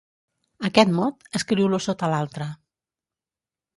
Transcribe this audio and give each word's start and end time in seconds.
Aquest 0.69 0.93
mot, 0.99 1.29
escriu-lo 1.39 1.81
sota 1.89 2.11
l'altre. 2.15 2.49